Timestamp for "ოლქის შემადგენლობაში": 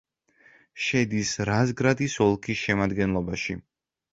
2.29-3.59